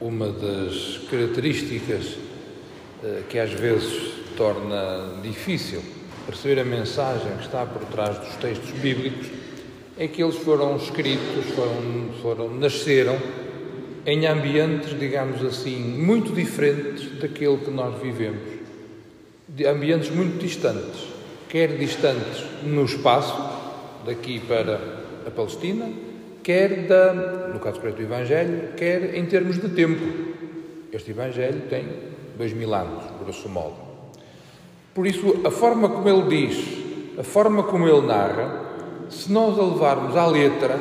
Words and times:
uma 0.00 0.30
das 0.30 1.00
características 1.10 2.16
eh, 3.02 3.22
que 3.28 3.38
às 3.38 3.52
vezes 3.52 4.12
torna 4.36 5.20
difícil 5.22 5.82
perceber 6.26 6.60
a 6.60 6.64
mensagem 6.64 7.32
que 7.38 7.44
está 7.44 7.64
por 7.64 7.84
trás 7.86 8.18
dos 8.18 8.34
textos 8.36 8.70
bíblicos 8.80 9.26
é 9.96 10.06
que 10.06 10.22
eles 10.22 10.36
foram 10.36 10.76
escritos, 10.76 11.46
foram, 11.56 12.12
foram 12.22 12.54
nasceram 12.54 13.18
em 14.06 14.26
ambientes, 14.26 14.98
digamos 14.98 15.44
assim, 15.44 15.76
muito 15.76 16.32
diferentes 16.32 17.18
daquele 17.18 17.56
que 17.58 17.70
nós 17.70 18.00
vivemos. 18.00 18.40
De 19.48 19.66
ambientes 19.66 20.10
muito 20.10 20.38
distantes, 20.38 21.04
quer 21.48 21.76
distantes 21.76 22.44
no 22.62 22.84
espaço, 22.84 23.36
daqui 24.06 24.38
para 24.40 24.80
a 25.26 25.30
Palestina, 25.30 25.90
quer 26.48 26.86
da, 26.86 27.12
no 27.52 27.60
caso 27.60 27.74
concreto 27.74 27.98
do 27.98 28.04
Evangelho, 28.04 28.70
quer 28.74 29.14
em 29.14 29.26
termos 29.26 29.60
de 29.60 29.68
tempo. 29.68 30.02
Este 30.90 31.10
Evangelho 31.10 31.60
tem 31.68 31.86
dois 32.38 32.54
mil 32.54 32.72
anos, 32.74 33.04
grosso 33.22 33.50
modo. 33.50 33.74
Por 34.94 35.06
isso, 35.06 35.42
a 35.44 35.50
forma 35.50 35.90
como 35.90 36.08
ele 36.08 36.46
diz, 36.46 37.18
a 37.18 37.22
forma 37.22 37.64
como 37.64 37.86
ele 37.86 38.06
narra, 38.06 38.64
se 39.10 39.30
nós 39.30 39.58
a 39.58 39.62
levarmos 39.62 40.16
à 40.16 40.24
letra 40.26 40.78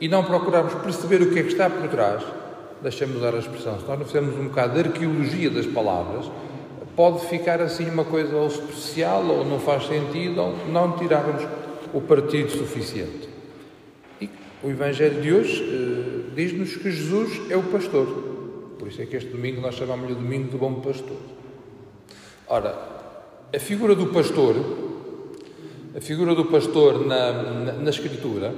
e 0.00 0.08
não 0.08 0.24
procurarmos 0.24 0.72
perceber 0.76 1.20
o 1.20 1.30
que 1.30 1.40
é 1.40 1.42
que 1.42 1.52
está 1.52 1.68
por 1.68 1.86
trás, 1.88 2.22
deixamos 2.80 3.18
usar 3.18 3.34
a 3.34 3.38
expressão, 3.38 3.78
se 3.78 3.86
nós 3.86 3.98
não 3.98 4.06
fizermos 4.06 4.34
um 4.38 4.48
bocado 4.48 4.80
de 4.80 4.88
arqueologia 4.88 5.50
das 5.50 5.66
palavras, 5.66 6.24
pode 6.96 7.20
ficar 7.26 7.60
assim 7.60 7.84
uma 7.90 8.04
coisa 8.06 8.34
ou 8.34 8.48
superficial, 8.48 9.22
ou 9.26 9.44
não 9.44 9.60
faz 9.60 9.88
sentido, 9.88 10.40
ou 10.40 10.56
não 10.72 10.92
tirarmos 10.92 11.46
o 11.92 12.00
partido 12.00 12.50
suficiente. 12.50 13.25
O 14.66 14.70
Evangelho 14.70 15.22
de 15.22 15.32
hoje 15.32 15.62
uh, 15.62 16.34
diz-nos 16.34 16.74
que 16.74 16.90
Jesus 16.90 17.48
é 17.48 17.56
o 17.56 17.62
pastor. 17.62 18.04
Por 18.76 18.88
isso 18.88 19.00
é 19.00 19.06
que 19.06 19.14
este 19.14 19.30
domingo 19.30 19.60
nós 19.60 19.76
chamamos-lhe 19.76 20.14
o 20.14 20.16
domingo 20.16 20.50
do 20.50 20.58
bom 20.58 20.80
pastor. 20.80 21.18
Ora, 22.48 22.76
a 23.54 23.58
figura 23.60 23.94
do 23.94 24.08
pastor, 24.08 24.56
a 25.96 26.00
figura 26.00 26.34
do 26.34 26.46
pastor 26.46 27.06
na, 27.06 27.32
na, 27.32 27.72
na 27.74 27.90
Escritura, 27.90 28.52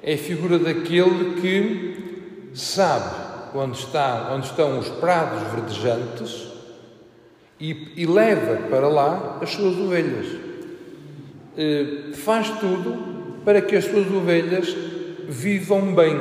é 0.00 0.14
a 0.14 0.18
figura 0.18 0.60
daquele 0.60 1.40
que 1.40 2.54
sabe 2.54 3.16
onde, 3.52 3.78
está, 3.78 4.32
onde 4.32 4.46
estão 4.46 4.78
os 4.78 4.88
prados 4.90 5.42
verdejantes 5.50 6.52
e, 7.58 7.94
e 7.96 8.06
leva 8.06 8.68
para 8.68 8.86
lá 8.86 9.40
as 9.42 9.50
suas 9.50 9.76
ovelhas. 9.76 10.28
Uh, 11.58 12.14
faz 12.14 12.48
tudo 12.60 13.42
para 13.44 13.60
que 13.60 13.74
as 13.74 13.86
suas 13.86 14.06
ovelhas 14.06 14.94
vivam 15.28 15.94
bem. 15.94 16.16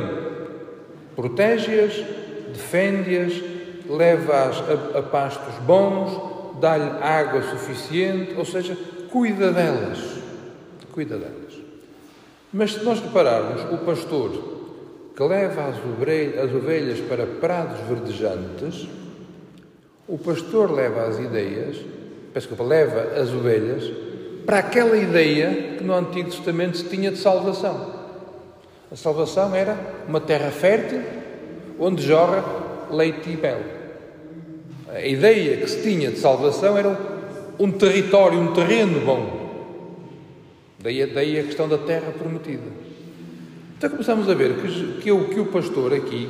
Protege-as, 1.15 1.93
defende-as, 2.51 3.41
leva-as 3.89 4.57
a, 4.57 4.99
a 4.99 5.03
pastos 5.03 5.55
bons, 5.65 6.59
dá-lhe 6.59 6.89
água 7.01 7.41
suficiente, 7.41 8.33
ou 8.37 8.45
seja, 8.45 8.77
cuida 9.11 9.51
delas. 9.51 9.99
Cuida 10.91 11.17
delas. 11.17 11.53
Mas 12.51 12.73
se 12.73 12.83
nós 12.83 12.99
repararmos, 12.99 13.61
o 13.73 13.85
pastor 13.85 14.55
que 15.15 15.23
leva 15.23 15.65
as 15.65 16.53
ovelhas 16.53 16.99
para 17.01 17.25
prados 17.25 17.79
verdejantes, 17.87 18.87
o 20.07 20.17
pastor 20.17 20.71
leva 20.71 21.03
as 21.07 21.17
ideias, 21.17 21.77
peço 22.33 22.49
desculpa, 22.49 22.63
leva 22.63 23.19
as 23.19 23.29
ovelhas 23.29 23.91
para 24.45 24.59
aquela 24.59 24.95
ideia 24.95 25.75
que 25.77 25.83
no 25.83 25.93
Antigo 25.93 26.29
Testamento 26.29 26.77
se 26.77 26.85
tinha 26.85 27.11
de 27.11 27.17
salvação. 27.17 28.04
A 28.91 28.95
salvação 28.95 29.55
era 29.55 29.77
uma 30.07 30.19
terra 30.19 30.51
fértil 30.51 31.01
onde 31.79 32.03
jorra 32.03 32.43
leite 32.91 33.31
e 33.31 33.37
mel. 33.37 33.59
A 34.93 35.05
ideia 35.05 35.57
que 35.57 35.67
se 35.67 35.81
tinha 35.81 36.11
de 36.11 36.19
salvação 36.19 36.77
era 36.77 36.97
um 37.59 37.71
território, 37.71 38.39
um 38.39 38.53
terreno 38.53 39.01
bom. 39.05 39.45
Daí, 40.79 41.05
daí 41.07 41.39
a 41.39 41.43
questão 41.43 41.67
da 41.67 41.79
terra 41.79 42.11
prometida. 42.11 42.85
Então 43.77 43.89
começamos 43.89 44.29
a 44.29 44.33
ver 44.33 44.55
que, 44.57 45.01
que, 45.01 45.11
o, 45.11 45.27
que 45.29 45.39
o 45.39 45.47
pastor 45.47 45.93
aqui 45.93 46.29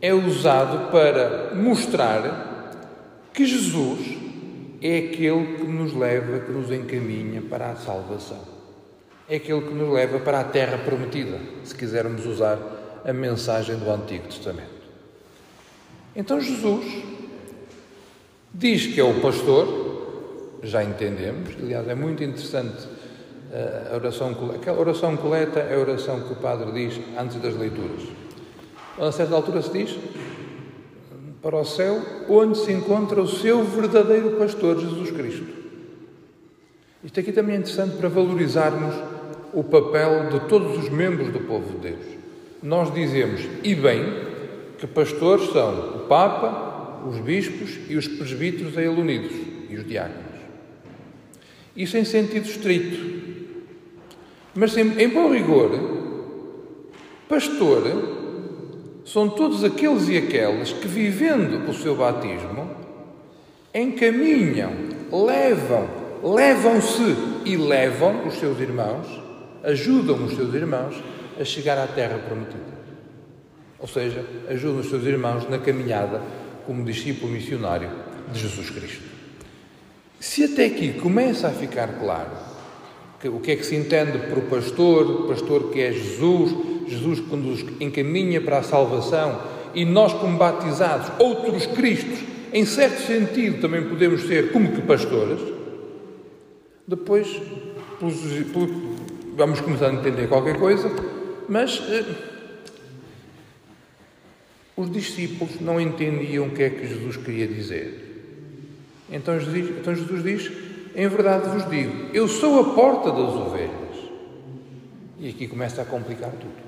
é 0.00 0.14
usado 0.14 0.90
para 0.90 1.54
mostrar 1.54 2.70
que 3.32 3.44
Jesus 3.44 4.16
é 4.80 4.98
aquele 4.98 5.56
que 5.56 5.64
nos 5.64 5.92
leva, 5.92 6.38
que 6.38 6.52
nos 6.52 6.70
encaminha 6.70 7.42
para 7.42 7.72
a 7.72 7.76
salvação 7.76 8.53
é 9.28 9.36
aquele 9.36 9.62
que 9.62 9.74
nos 9.74 9.92
leva 9.92 10.18
para 10.18 10.40
a 10.40 10.44
terra 10.44 10.78
prometida, 10.78 11.38
se 11.64 11.74
quisermos 11.74 12.26
usar 12.26 12.58
a 13.04 13.12
mensagem 13.12 13.76
do 13.76 13.90
Antigo 13.90 14.28
Testamento. 14.28 14.84
Então 16.14 16.40
Jesus 16.40 17.02
diz 18.52 18.86
que 18.86 19.00
é 19.00 19.04
o 19.04 19.20
pastor, 19.20 20.60
já 20.62 20.82
entendemos, 20.82 21.50
aliás, 21.60 21.88
é 21.88 21.94
muito 21.94 22.22
interessante 22.22 22.86
eh, 23.52 23.88
a 23.92 23.96
oração, 23.96 24.52
aquela 24.54 24.78
oração 24.78 25.16
coleta 25.16 25.60
é 25.60 25.74
a 25.74 25.78
oração 25.78 26.20
que 26.20 26.32
o 26.32 26.36
Padre 26.36 26.72
diz 26.72 27.00
antes 27.18 27.40
das 27.40 27.54
leituras. 27.54 28.02
A 28.98 29.10
certa 29.10 29.34
altura 29.34 29.60
se 29.60 29.70
diz 29.70 29.98
para 31.42 31.56
o 31.56 31.64
céu, 31.64 32.00
onde 32.28 32.56
se 32.56 32.72
encontra 32.72 33.20
o 33.20 33.28
seu 33.28 33.62
verdadeiro 33.64 34.32
pastor, 34.32 34.80
Jesus 34.80 35.10
Cristo. 35.10 35.46
Isto 37.02 37.20
aqui 37.20 37.32
também 37.32 37.56
é 37.56 37.58
interessante 37.58 37.96
para 37.96 38.08
valorizarmos 38.08 38.94
o 39.54 39.62
papel 39.62 40.30
de 40.30 40.40
todos 40.48 40.76
os 40.76 40.90
membros 40.90 41.28
do 41.28 41.40
povo 41.40 41.74
de 41.74 41.90
Deus. 41.90 42.04
Nós 42.62 42.92
dizemos, 42.92 43.42
e 43.62 43.74
bem, 43.74 44.02
que 44.78 44.86
pastores 44.86 45.50
são 45.50 45.96
o 45.96 45.98
Papa, 46.08 47.06
os 47.08 47.18
bispos 47.20 47.78
e 47.88 47.96
os 47.96 48.08
presbíteros 48.08 48.76
a 48.76 48.82
ele 48.82 49.00
unidos, 49.00 49.32
e 49.70 49.76
os 49.76 49.86
diáconos. 49.86 50.24
Isso 51.76 51.96
em 51.96 52.04
sentido 52.04 52.46
estrito. 52.46 53.14
Mas, 54.54 54.76
em, 54.76 55.00
em 55.00 55.08
bom 55.08 55.32
rigor, 55.32 55.70
pastor 57.28 57.82
são 59.04 59.28
todos 59.28 59.62
aqueles 59.62 60.08
e 60.08 60.16
aquelas 60.16 60.72
que, 60.72 60.88
vivendo 60.88 61.68
o 61.68 61.74
seu 61.74 61.94
batismo, 61.94 62.70
encaminham, 63.74 64.72
levam, 65.12 65.88
levam-se 66.22 67.14
e 67.44 67.56
levam 67.56 68.26
os 68.26 68.34
seus 68.34 68.58
irmãos 68.58 69.23
ajudam 69.64 70.24
os 70.24 70.34
seus 70.34 70.54
irmãos 70.54 70.94
a 71.40 71.44
chegar 71.44 71.78
à 71.78 71.86
terra 71.86 72.18
prometida. 72.18 72.74
Ou 73.78 73.88
seja, 73.88 74.24
ajudam 74.48 74.80
os 74.80 74.88
seus 74.88 75.04
irmãos 75.04 75.48
na 75.48 75.58
caminhada 75.58 76.22
como 76.66 76.84
discípulo 76.84 77.32
missionário 77.32 77.90
de 78.32 78.38
Jesus 78.38 78.70
Cristo. 78.70 79.02
Se 80.20 80.44
até 80.44 80.66
aqui 80.66 80.94
começa 80.94 81.48
a 81.48 81.50
ficar 81.50 81.98
claro 81.98 82.30
que, 83.20 83.28
o 83.28 83.40
que 83.40 83.52
é 83.52 83.56
que 83.56 83.66
se 83.66 83.76
entende 83.76 84.18
por 84.28 84.42
pastor, 84.44 85.26
pastor 85.26 85.70
que 85.70 85.80
é 85.80 85.92
Jesus, 85.92 86.54
Jesus 86.86 87.20
que 87.20 87.36
nos 87.36 87.64
encaminha 87.80 88.40
para 88.40 88.58
a 88.58 88.62
salvação 88.62 89.40
e 89.74 89.84
nós, 89.84 90.12
como 90.12 90.38
batizados, 90.38 91.10
outros 91.18 91.66
Cristos, 91.66 92.20
em 92.52 92.64
certo 92.64 93.00
sentido, 93.02 93.60
também 93.60 93.82
podemos 93.82 94.22
ser 94.22 94.52
como 94.52 94.72
que 94.72 94.80
pastores, 94.82 95.40
depois, 96.86 97.28
vamos 99.36 99.60
começar 99.60 99.88
a 99.88 99.92
entender 99.92 100.28
qualquer 100.28 100.58
coisa, 100.58 100.90
mas 101.48 101.82
eh, 101.88 102.04
os 104.76 104.90
discípulos 104.90 105.60
não 105.60 105.80
entendiam 105.80 106.46
o 106.46 106.50
que 106.50 106.62
é 106.62 106.70
que 106.70 106.86
Jesus 106.86 107.16
queria 107.16 107.46
dizer. 107.46 108.04
Então 109.10 109.38
Jesus, 109.38 109.70
então 109.70 109.94
Jesus 109.94 110.22
diz: 110.22 110.52
Em 110.94 111.08
verdade 111.08 111.48
vos 111.48 111.68
digo, 111.68 112.10
eu 112.12 112.26
sou 112.26 112.60
a 112.60 112.74
porta 112.74 113.10
das 113.10 113.34
ovelhas. 113.34 113.70
E 115.18 115.28
aqui 115.28 115.46
começa 115.46 115.82
a 115.82 115.84
complicar 115.84 116.30
tudo. 116.30 116.64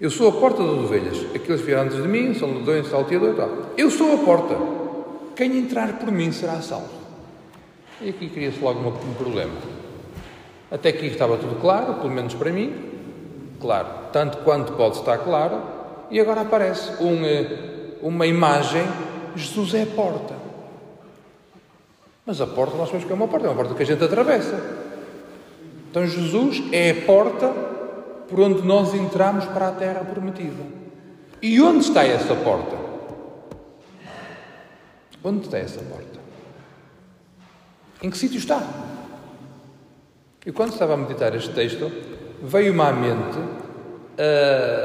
Eu 0.00 0.10
sou 0.10 0.28
a 0.28 0.32
porta 0.32 0.62
das 0.62 0.78
ovelhas. 0.78 1.18
Aqueles 1.34 1.60
que 1.60 1.66
vieram 1.66 1.82
antes 1.82 2.02
de 2.02 2.08
mim 2.08 2.34
são 2.34 2.54
ladrões, 2.54 2.88
salteadores. 2.88 3.36
Eu 3.76 3.90
sou 3.90 4.14
a 4.14 4.18
porta. 4.18 4.56
Quem 5.36 5.58
entrar 5.58 5.98
por 5.98 6.10
mim 6.10 6.32
será 6.32 6.60
salvo. 6.62 6.90
E 8.00 8.08
aqui 8.08 8.28
cria-se 8.30 8.58
logo 8.60 8.80
um 8.80 9.14
problema. 9.14 9.79
Até 10.70 10.90
aqui 10.90 11.06
estava 11.06 11.36
tudo 11.36 11.60
claro, 11.60 11.94
pelo 11.94 12.10
menos 12.10 12.34
para 12.34 12.52
mim, 12.52 12.72
claro, 13.60 13.88
tanto 14.12 14.38
quanto 14.38 14.72
pode 14.74 14.98
estar 14.98 15.18
claro, 15.18 15.60
e 16.10 16.20
agora 16.20 16.42
aparece 16.42 17.02
um, 17.02 17.24
eh, 17.24 17.96
uma 18.00 18.26
imagem: 18.26 18.86
Jesus 19.34 19.74
é 19.74 19.82
a 19.82 19.86
porta. 19.86 20.34
Mas 22.24 22.40
a 22.40 22.46
porta, 22.46 22.76
nós 22.76 22.86
sabemos 22.86 23.06
que 23.06 23.12
é 23.12 23.14
uma 23.14 23.26
porta, 23.26 23.46
é 23.46 23.50
uma 23.50 23.56
porta 23.56 23.74
que 23.74 23.82
a 23.82 23.86
gente 23.86 24.04
atravessa. 24.04 24.60
Então 25.90 26.06
Jesus 26.06 26.62
é 26.70 26.90
a 26.90 27.06
porta 27.06 27.48
por 28.28 28.38
onde 28.38 28.62
nós 28.62 28.94
entramos 28.94 29.44
para 29.46 29.68
a 29.68 29.72
terra 29.72 30.04
prometida. 30.04 30.62
E 31.42 31.60
onde 31.60 31.80
está 31.80 32.04
essa 32.04 32.34
porta? 32.36 32.76
Onde 35.24 35.46
está 35.46 35.58
essa 35.58 35.80
porta? 35.80 36.20
Em 38.02 38.08
que 38.08 38.16
sítio 38.16 38.38
está? 38.38 38.62
E 40.44 40.50
quando 40.50 40.72
estava 40.72 40.94
a 40.94 40.96
meditar 40.96 41.34
este 41.36 41.50
texto, 41.50 41.90
veio-me 42.42 42.80
à 42.80 42.92
mente 42.92 43.38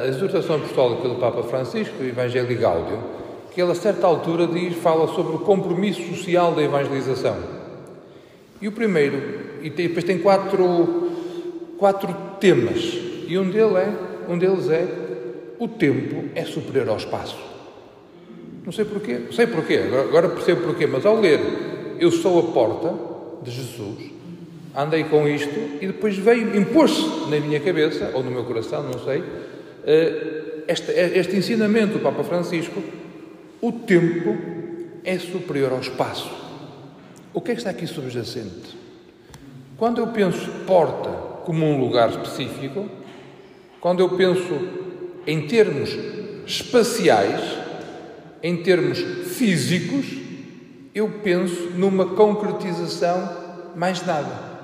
a 0.04 0.07
exortação 0.07 0.57
apostólica 0.57 1.07
do 1.07 1.16
Papa 1.16 1.44
Francisco, 1.44 1.96
o 2.02 2.06
Evangelho 2.06 2.60
Gáudio, 2.60 3.00
que 3.54 3.62
ele 3.62 3.72
a 3.72 3.75
certa 3.75 4.06
altura 4.06 4.48
diz, 4.48 4.75
fala 4.75 5.07
sobre 5.07 5.36
o 5.38 5.40
compromisso 5.40 6.02
social 6.13 6.54
da 6.54 6.62
evangelização. 6.62 7.38
E 8.62 8.68
o 8.68 8.72
primeiro, 8.72 9.62
e 9.62 9.69
depois 9.69 10.04
tem 10.04 10.19
quatro, 10.19 11.10
quatro 11.78 12.13
temas, 12.40 12.98
e 13.28 13.38
um 13.38 13.50
deles 13.50 13.75
é, 13.75 13.90
um 14.30 14.38
deles 14.38 14.69
é 14.69 14.88
o 15.58 15.68
tempo 15.69 16.25
é 16.36 16.44
superior 16.44 16.90
ao 16.90 16.98
espaço. 16.98 17.38
Não 18.66 18.74
sei 18.74 18.84
porquê, 18.84 19.22
sei 19.31 19.48
porquê, 19.48 19.84
agora 20.10 20.30
percebo 20.30 20.62
porquê, 20.63 20.86
mas 20.88 21.06
ao 21.06 21.19
ler 21.19 21.40
Eu 22.00 22.12
sou 22.12 22.40
a 22.40 22.44
porta 22.51 22.94
de 23.42 23.51
Jesus, 23.51 24.12
andei 24.75 25.06
com 25.06 25.27
isto 25.27 25.57
e 25.81 25.88
depois 25.88 26.18
veio, 26.18 26.56
impôs-se 26.56 27.30
na 27.30 27.39
minha 27.39 27.60
cabeça, 27.60 28.12
ou 28.13 28.24
no 28.24 28.31
meu 28.31 28.44
coração, 28.44 28.83
não 28.83 29.00
sei, 29.00 29.24
eh, 29.86 30.63
este, 30.68 30.92
este 30.92 31.36
ensinamento 31.36 31.94
do 31.94 32.00
Papa 32.00 32.24
Francisco: 32.24 32.81
o 33.62 33.72
tempo 33.72 34.36
é 35.04 35.18
superior 35.18 35.72
ao 35.72 35.80
espaço. 35.80 36.31
O 37.33 37.42
que 37.42 37.51
é 37.51 37.54
que 37.54 37.60
está 37.60 37.69
aqui 37.69 37.86
subjacente? 37.86 38.77
Quando 39.77 40.00
eu 40.00 40.07
penso 40.07 40.50
porta 40.66 41.10
como 41.44 41.66
um 41.66 41.80
lugar 41.80 42.10
específico, 42.10 42.89
quando 43.80 44.00
eu 44.00 44.10
penso 44.10 44.57
em 45.27 45.48
termos 45.48 45.95
espaciais, 46.48 47.42
em 48.42 48.57
termos 48.57 49.00
físicos, 49.00 50.06
eu 50.94 51.10
penso 51.24 51.72
numa 51.75 52.06
concretização 52.16 53.74
mais 53.75 54.06
nada. 54.06 54.55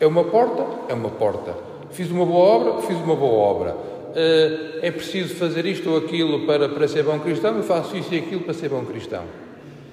É 0.00 0.06
uma 0.06 0.24
porta? 0.24 0.66
É 0.88 0.94
uma 0.94 1.10
porta. 1.10 1.54
Fiz 1.90 2.10
uma 2.10 2.24
boa 2.24 2.38
obra? 2.38 2.82
Fiz 2.82 2.96
uma 2.96 3.14
boa 3.14 3.32
obra. 3.32 3.74
Uh, 3.74 4.78
é 4.82 4.90
preciso 4.90 5.34
fazer 5.34 5.66
isto 5.66 5.90
ou 5.90 5.98
aquilo 5.98 6.46
para, 6.46 6.68
para 6.68 6.88
ser 6.88 7.04
bom 7.04 7.18
cristão? 7.20 7.56
Eu 7.56 7.62
faço 7.62 7.96
isso 7.96 8.12
e 8.14 8.18
aquilo 8.18 8.40
para 8.40 8.54
ser 8.54 8.70
bom 8.70 8.84
cristão. 8.84 9.24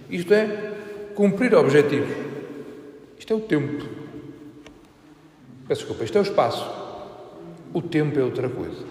Isto 0.10 0.34
é 0.34 0.74
cumprir 1.14 1.54
objetivos. 1.54 2.16
Isto 3.20 3.34
é 3.34 3.36
o 3.36 3.42
tempo. 3.42 3.86
Peço 5.68 5.82
desculpa, 5.82 6.06
isto 6.06 6.18
é 6.18 6.22
o 6.22 6.24
espaço. 6.24 6.66
O 7.74 7.82
tempo 7.82 8.18
é 8.18 8.24
outra 8.24 8.48
coisa. 8.48 8.86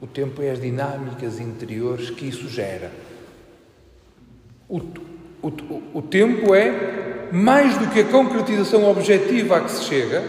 O 0.00 0.06
tempo 0.06 0.40
é 0.40 0.50
as 0.50 0.60
dinâmicas 0.60 1.40
interiores 1.40 2.08
que 2.08 2.26
isso 2.28 2.48
gera. 2.48 2.92
O, 4.68 4.80
o, 5.42 5.98
o 5.98 6.02
tempo 6.02 6.54
é 6.54 7.28
mais 7.32 7.78
do 7.78 7.88
que 7.88 8.00
a 8.00 8.04
concretização 8.04 8.90
objetiva 8.90 9.56
a 9.56 9.60
que 9.60 9.70
se 9.70 9.84
chega, 9.84 10.22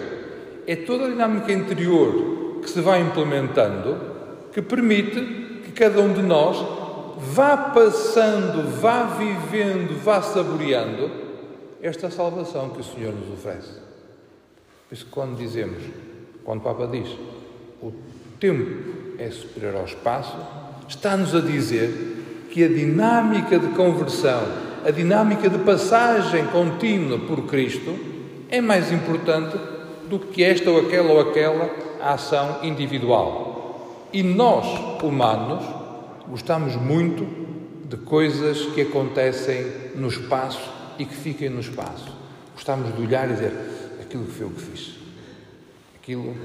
é 0.67 0.75
toda 0.75 1.05
a 1.05 1.09
dinâmica 1.09 1.51
interior 1.51 2.59
que 2.61 2.69
se 2.69 2.79
vai 2.81 3.01
implementando 3.01 4.11
que 4.53 4.61
permite 4.61 5.61
que 5.63 5.71
cada 5.71 6.01
um 6.01 6.13
de 6.13 6.21
nós 6.21 6.57
vá 7.17 7.55
passando, 7.57 8.69
vá 8.79 9.03
vivendo, 9.03 9.97
vá 10.03 10.21
saboreando 10.21 11.09
esta 11.81 12.09
salvação 12.09 12.69
que 12.69 12.81
o 12.81 12.83
Senhor 12.83 13.13
nos 13.13 13.31
oferece. 13.31 13.79
Por 14.87 14.95
isso, 14.95 15.07
quando 15.09 15.37
dizemos, 15.37 15.83
quando 16.43 16.59
o 16.59 16.63
Papa 16.63 16.87
diz, 16.87 17.09
o 17.81 17.91
tempo 18.39 19.15
é 19.17 19.29
superior 19.29 19.75
ao 19.75 19.85
espaço, 19.85 20.37
está-nos 20.87 21.33
a 21.33 21.39
dizer 21.39 22.47
que 22.51 22.63
a 22.63 22.67
dinâmica 22.67 23.57
de 23.57 23.67
conversão 23.67 24.43
a 24.85 24.91
dinâmica 24.91 25.49
de 25.49 25.59
passagem 25.59 26.45
contínua 26.47 27.19
por 27.19 27.43
Cristo 27.43 27.95
é 28.49 28.59
mais 28.59 28.91
importante 28.91 29.57
do 30.09 30.19
que 30.19 30.43
esta 30.43 30.69
ou 30.69 30.79
aquela 30.79 31.11
ou 31.13 31.19
aquela 31.19 31.69
ação 32.01 32.59
individual. 32.63 34.07
E 34.11 34.23
nós, 34.23 34.65
humanos, 35.01 35.63
gostamos 36.27 36.75
muito 36.75 37.25
de 37.87 37.97
coisas 37.97 38.65
que 38.73 38.81
acontecem 38.81 39.65
no 39.95 40.07
espaço 40.07 40.69
e 40.97 41.05
que 41.05 41.15
fiquem 41.15 41.49
no 41.49 41.59
espaço. 41.59 42.11
Gostamos 42.53 42.93
de 42.95 43.01
olhar 43.01 43.29
e 43.29 43.33
dizer: 43.33 43.53
aquilo 44.01 44.25
que 44.25 44.31
foi 44.31 44.47
o 44.47 44.49
que 44.49 44.61
fiz, 44.61 44.97
aquilo 45.95 46.35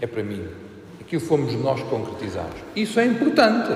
é 0.00 0.06
para 0.06 0.22
mim, 0.22 0.44
aquilo 1.00 1.20
fomos 1.20 1.52
nós 1.54 1.82
que. 1.82 2.54
Isso 2.74 3.00
é 3.00 3.06
importante. 3.06 3.70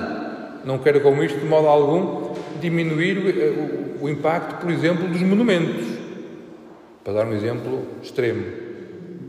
Não 0.63 0.77
quero 0.77 1.01
com 1.01 1.23
isto, 1.23 1.39
de 1.39 1.45
modo 1.45 1.67
algum, 1.67 2.35
diminuir 2.61 3.17
o, 3.17 4.01
o, 4.01 4.05
o 4.05 4.09
impacto, 4.09 4.61
por 4.61 4.71
exemplo, 4.71 5.07
dos 5.07 5.21
monumentos. 5.21 5.85
Para 7.03 7.13
dar 7.13 7.27
um 7.27 7.33
exemplo 7.33 7.85
extremo. 8.01 8.43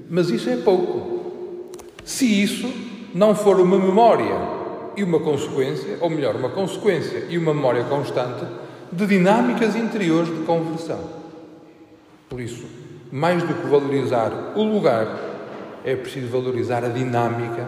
Mas 0.08 0.28
isso 0.28 0.50
é 0.50 0.56
pouco. 0.56 1.70
Se 2.04 2.42
isso 2.42 2.70
não 3.14 3.34
for 3.34 3.58
uma 3.60 3.78
memória 3.78 4.36
e 4.96 5.02
uma 5.02 5.20
consequência, 5.20 5.96
ou 6.00 6.10
melhor, 6.10 6.36
uma 6.36 6.50
consequência 6.50 7.26
e 7.28 7.38
uma 7.38 7.54
memória 7.54 7.84
constante 7.84 8.44
de 8.90 9.06
dinâmicas 9.06 9.74
interiores 9.74 10.28
de 10.28 10.44
conversão. 10.44 11.00
Por 12.28 12.40
isso, 12.40 12.64
mais 13.10 13.42
do 13.42 13.54
que 13.54 13.66
valorizar 13.66 14.52
o 14.54 14.62
lugar, 14.62 15.06
é 15.84 15.96
preciso 15.96 16.28
valorizar 16.28 16.84
a 16.84 16.88
dinâmica 16.88 17.66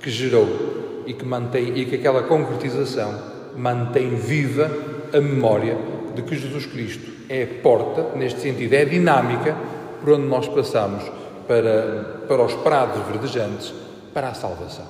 que 0.00 0.10
gerou 0.10 1.02
e 1.06 1.12
que 1.12 1.24
mantém 1.24 1.76
e 1.76 1.84
que 1.84 1.96
aquela 1.96 2.22
concretização 2.22 3.20
mantém 3.56 4.14
viva 4.14 4.70
a 5.12 5.20
memória 5.20 5.76
de 6.14 6.22
que 6.22 6.36
Jesus 6.36 6.66
Cristo 6.66 7.10
é 7.28 7.42
a 7.42 7.62
porta, 7.62 8.16
neste 8.16 8.40
sentido, 8.40 8.72
é 8.74 8.82
a 8.82 8.84
dinâmica 8.84 9.56
por 10.00 10.14
onde 10.14 10.26
nós 10.26 10.48
passamos 10.48 11.04
para, 11.46 12.24
para 12.26 12.42
os 12.42 12.54
prados 12.54 13.06
verdejantes, 13.06 13.72
para 14.12 14.28
a 14.28 14.34
salvação. 14.34 14.86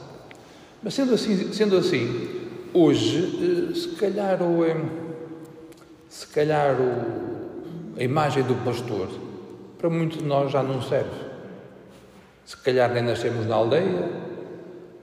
Mas 0.82 0.94
sendo 0.94 1.14
assim, 1.14 1.52
sendo 1.52 1.76
assim 1.76 2.40
hoje, 2.72 3.69
eh, 3.70 3.75
se 3.75 3.88
calhar, 3.96 4.43
o, 4.43 4.64
eh, 4.64 4.76
se 6.08 6.26
calhar 6.28 6.76
o, 6.81 7.99
a 7.99 8.02
imagem 8.02 8.43
do 8.43 8.55
pastor, 8.64 9.08
para 9.78 9.90
muitos 9.90 10.19
de 10.19 10.25
nós 10.25 10.50
já 10.50 10.62
não 10.62 10.81
serve. 10.81 11.31
Se 12.46 12.56
calhar 12.56 12.93
nem 12.93 13.02
nascemos 13.02 13.46
na 13.46 13.55
aldeia, 13.55 14.08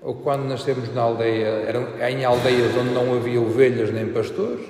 ou 0.01 0.15
quando 0.15 0.45
nascemos 0.45 0.93
na 0.93 1.01
aldeia, 1.01 1.47
eram, 1.67 1.87
em 2.07 2.23
aldeias 2.23 2.75
onde 2.75 2.93
não 2.93 3.15
havia 3.15 3.41
ovelhas 3.41 3.91
nem 3.91 4.07
pastores, 4.07 4.65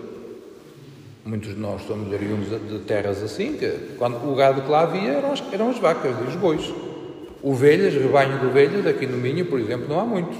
Muitos 1.27 1.55
de 1.55 1.59
nós 1.59 1.85
somos 1.85 2.09
oriundos 2.13 2.47
de 2.47 2.79
terras 2.85 3.21
assim, 3.21 3.57
que 3.57 3.95
quando 3.97 4.15
o 4.31 4.33
gado 4.33 4.61
que 4.61 4.69
lá 4.69 4.83
havia 4.83 5.11
eram 5.11 5.33
as, 5.33 5.43
eram 5.51 5.69
as 5.69 5.77
vacas 5.77 6.15
e 6.21 6.23
os 6.23 6.35
bois. 6.37 6.73
Ovelhas, 7.43 7.93
rebanho 7.93 8.39
de 8.39 8.45
ovelhas, 8.45 8.87
aqui 8.87 9.05
no 9.05 9.17
Minho, 9.17 9.45
por 9.45 9.59
exemplo, 9.59 9.89
não 9.89 9.99
há 9.99 10.05
muitos. 10.05 10.37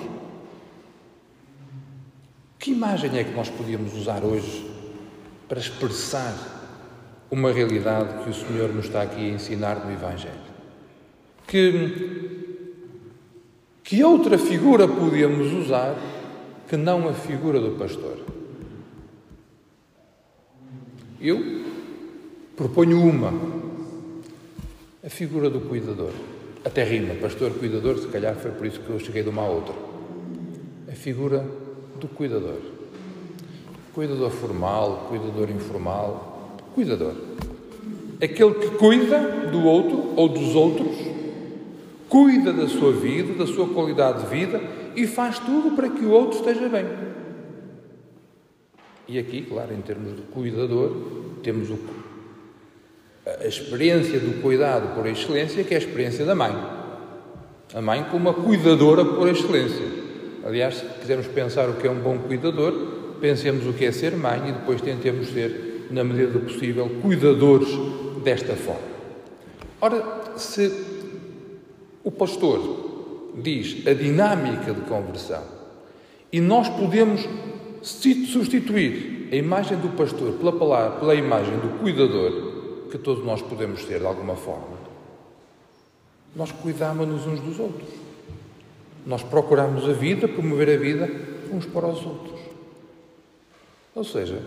Que 2.58 2.72
imagem 2.72 3.20
é 3.20 3.24
que 3.26 3.34
nós 3.34 3.50
podíamos 3.50 3.94
usar 3.98 4.24
hoje 4.24 4.66
para 5.50 5.60
expressar 5.60 6.34
uma 7.30 7.52
realidade 7.52 8.24
que 8.24 8.30
o 8.30 8.34
Senhor 8.34 8.74
nos 8.74 8.86
está 8.86 9.02
aqui 9.02 9.30
a 9.30 9.34
ensinar 9.34 9.86
no 9.86 9.92
Evangelho? 9.92 10.36
Que, 11.46 12.56
que 13.84 14.02
outra 14.06 14.38
figura 14.38 14.88
podíamos 14.88 15.52
usar 15.52 15.98
que 16.70 16.78
não 16.78 17.10
a 17.10 17.14
figura 17.14 17.60
do 17.60 17.72
pastor? 17.72 18.37
Eu 21.20 21.64
proponho 22.56 23.02
uma, 23.02 23.34
a 25.04 25.10
figura 25.10 25.50
do 25.50 25.62
cuidador. 25.62 26.12
Até 26.64 26.84
rima, 26.84 27.16
pastor 27.16 27.52
cuidador, 27.52 27.98
se 27.98 28.08
calhar 28.08 28.36
foi 28.36 28.52
por 28.52 28.68
isso 28.68 28.80
que 28.80 28.90
eu 28.90 29.00
cheguei 29.00 29.24
de 29.24 29.30
uma 29.30 29.42
a 29.42 29.50
outra. 29.50 29.74
A 30.88 30.92
figura 30.92 31.44
do 32.00 32.08
cuidador. 32.08 32.60
Cuidador 33.96 34.30
formal, 34.30 35.08
cuidador 35.10 35.50
informal, 35.50 36.58
cuidador. 36.76 37.16
Aquele 38.22 38.54
que 38.56 38.70
cuida 38.78 39.50
do 39.52 39.64
outro 39.64 40.14
ou 40.16 40.30
dos 40.30 40.54
outros, 40.56 40.96
cuida 42.10 42.54
da 42.54 42.68
sua 42.68 42.92
vida, 42.92 43.34
da 43.34 43.48
sua 43.48 43.68
qualidade 43.70 44.24
de 44.24 44.30
vida 44.30 44.62
e 44.96 45.08
faz 45.08 45.40
tudo 45.40 45.76
para 45.76 45.90
que 45.90 46.06
o 46.06 46.12
outro 46.12 46.38
esteja 46.38 46.70
bem. 46.70 46.86
E 49.08 49.18
aqui, 49.18 49.44
claro, 49.44 49.74
em 49.74 49.82
termos 49.82 50.16
de 50.16 50.22
cuidador, 50.24 50.96
temos 51.42 51.70
o, 51.70 51.80
a 53.26 53.48
experiência 53.48 54.20
do 54.20 54.42
cuidado 54.42 54.94
por 54.96 55.08
excelência, 55.08 55.64
que 55.64 55.74
é 55.74 55.78
a 55.78 55.80
experiência 55.80 56.26
da 56.26 56.36
mãe. 56.36 56.54
A 57.74 57.82
mãe 57.82 58.04
como 58.06 58.30
uma 58.30 58.34
cuidadora 58.34 59.06
por 59.06 59.30
excelência. 59.30 59.86
Aliás, 60.46 60.76
se 60.76 60.86
quisermos 61.00 61.28
pensar 61.28 61.70
o 61.70 61.76
que 61.76 61.88
é 61.88 61.92
um 61.92 62.00
bom 62.00 62.18
cuidador, 62.20 62.74
pensemos 63.20 63.66
o 63.66 63.74
que 63.74 63.86
é 63.86 63.92
ser 63.92 64.16
mãe 64.16 64.50
e 64.50 64.52
depois 64.52 64.82
tentemos 64.82 65.30
ser, 65.30 65.88
na 65.90 66.04
medida 66.04 66.32
do 66.32 66.40
possível, 66.42 66.90
cuidadores 67.02 67.70
desta 68.24 68.56
forma. 68.56 68.98
Ora, 69.80 70.38
se 70.38 70.72
o 72.04 72.12
pastor 72.12 73.32
diz 73.36 73.86
a 73.88 73.94
dinâmica 73.94 74.74
de 74.74 74.82
conversão 74.82 75.44
e 76.32 76.42
nós 76.42 76.70
podemos 76.70 77.28
substituir 77.88 79.30
a 79.32 79.36
imagem 79.36 79.78
do 79.78 79.90
pastor 79.96 80.34
pela, 80.34 80.52
palavra, 80.52 81.00
pela 81.00 81.16
imagem 81.16 81.58
do 81.60 81.80
cuidador, 81.80 82.88
que 82.92 82.98
todos 82.98 83.24
nós 83.26 83.42
podemos 83.42 83.84
ter 83.86 84.00
de 84.00 84.06
alguma 84.06 84.36
forma, 84.36 84.78
nós 86.36 86.52
cuidamos-nos 86.52 87.26
uns 87.26 87.40
dos 87.40 87.60
outros. 87.60 87.90
nós 89.06 89.24
procuramos 89.24 89.88
a 89.90 89.94
vida, 89.94 90.28
promover 90.28 90.70
a 90.70 90.78
vida 90.78 91.10
uns 91.52 91.66
para 91.66 91.88
os 91.88 92.06
outros. 92.06 92.40
Ou 93.96 94.04
seja, 94.04 94.42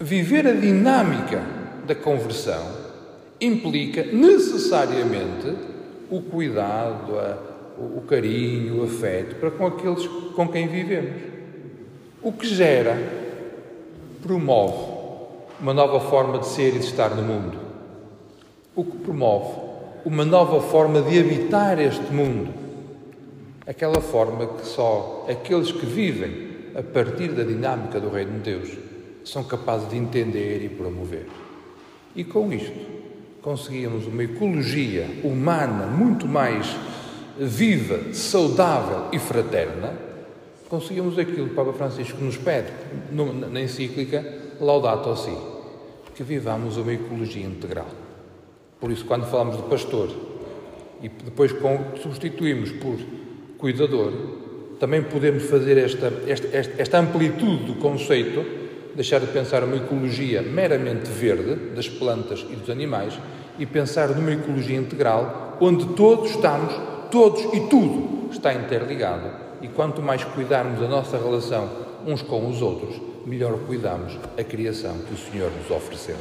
viver 0.00 0.46
a 0.46 0.52
dinâmica 0.52 1.44
da 1.84 1.94
conversão 1.94 2.64
implica 3.40 4.04
necessariamente 4.04 5.52
o 6.08 6.22
cuidado, 6.22 7.18
a, 7.18 7.38
o 7.76 8.02
carinho, 8.02 8.80
o 8.80 8.84
afeto 8.84 9.34
para 9.36 9.50
com 9.50 9.66
aqueles 9.66 10.06
com 10.34 10.48
quem 10.48 10.68
vivemos. 10.68 11.35
O 12.22 12.32
que 12.32 12.46
gera, 12.46 12.96
promove 14.22 14.96
uma 15.60 15.72
nova 15.72 16.00
forma 16.00 16.38
de 16.38 16.46
ser 16.46 16.74
e 16.74 16.78
de 16.78 16.86
estar 16.86 17.10
no 17.10 17.22
mundo. 17.22 17.58
O 18.74 18.84
que 18.84 18.96
promove 18.98 19.66
uma 20.04 20.24
nova 20.24 20.60
forma 20.60 21.02
de 21.02 21.18
habitar 21.18 21.80
este 21.80 22.12
mundo. 22.12 22.54
Aquela 23.66 24.00
forma 24.00 24.46
que 24.46 24.64
só 24.64 25.26
aqueles 25.28 25.72
que 25.72 25.84
vivem 25.84 26.48
a 26.76 26.82
partir 26.82 27.32
da 27.32 27.42
dinâmica 27.42 27.98
do 27.98 28.08
Reino 28.08 28.34
de 28.34 28.50
Deus 28.50 28.68
são 29.24 29.42
capazes 29.42 29.88
de 29.90 29.96
entender 29.96 30.64
e 30.64 30.68
promover. 30.68 31.26
E 32.14 32.22
com 32.22 32.52
isto 32.52 32.78
conseguíamos 33.42 34.06
uma 34.06 34.22
ecologia 34.22 35.08
humana 35.24 35.86
muito 35.86 36.28
mais 36.28 36.76
viva, 37.36 38.14
saudável 38.14 39.08
e 39.12 39.18
fraterna, 39.18 40.05
conseguimos 40.68 41.18
aquilo 41.18 41.46
que 41.46 41.52
o 41.52 41.54
Papa 41.54 41.72
Francisco 41.72 42.22
nos 42.22 42.36
pede 42.36 42.68
na 43.50 43.60
encíclica 43.60 44.24
Laudato 44.60 45.16
Si, 45.16 45.36
que 46.14 46.22
vivamos 46.22 46.76
uma 46.76 46.92
ecologia 46.92 47.44
integral. 47.44 47.86
Por 48.80 48.90
isso, 48.90 49.04
quando 49.04 49.26
falamos 49.26 49.56
de 49.56 49.62
pastor 49.64 50.10
e 51.02 51.08
depois 51.08 51.54
substituímos 52.02 52.72
por 52.72 52.96
cuidador, 53.58 54.12
também 54.78 55.02
podemos 55.02 55.44
fazer 55.44 55.78
esta, 55.78 56.12
esta, 56.26 56.48
esta, 56.78 56.98
amplitude 56.98 57.64
do 57.64 57.74
conceito, 57.76 58.44
deixar 58.94 59.20
de 59.20 59.26
pensar 59.28 59.64
uma 59.64 59.76
ecologia 59.76 60.42
meramente 60.42 61.10
verde, 61.10 61.74
das 61.74 61.88
plantas 61.88 62.44
e 62.50 62.56
dos 62.56 62.68
animais, 62.68 63.18
e 63.58 63.64
pensar 63.64 64.08
numa 64.08 64.32
ecologia 64.32 64.76
integral, 64.76 65.56
onde 65.60 65.86
todos 65.94 66.30
estamos, 66.30 66.74
todos 67.10 67.42
e 67.54 67.60
tudo 67.68 68.28
está 68.30 68.52
interligado. 68.52 69.45
E 69.66 69.68
quanto 69.68 70.00
mais 70.00 70.22
cuidarmos 70.22 70.78
da 70.78 70.86
nossa 70.86 71.18
relação 71.18 71.68
uns 72.06 72.22
com 72.22 72.48
os 72.48 72.62
outros, 72.62 73.00
melhor 73.26 73.58
cuidamos 73.66 74.16
a 74.38 74.44
criação 74.44 74.96
que 74.98 75.12
o 75.12 75.16
Senhor 75.16 75.50
nos 75.50 75.68
ofereceu. 75.68 76.16